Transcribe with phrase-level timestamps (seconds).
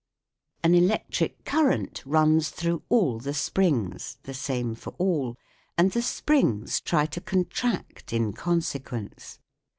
[0.63, 3.37] An electric current runs through all SOUND IN MUSIC 57 the
[3.91, 5.37] springs, the same for all,
[5.77, 9.37] and the springs try to contract in consequence.